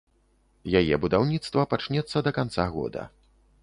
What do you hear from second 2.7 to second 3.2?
года.